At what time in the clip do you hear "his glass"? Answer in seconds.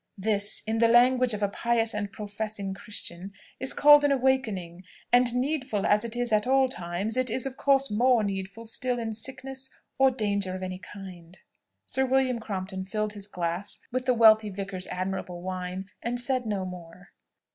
13.13-13.77